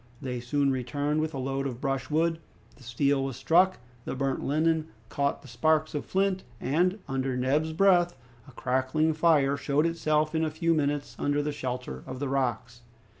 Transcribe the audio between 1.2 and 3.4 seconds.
with a load of brushwood. The steel was